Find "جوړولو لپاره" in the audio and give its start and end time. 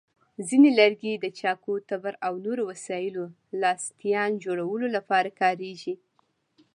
4.43-5.29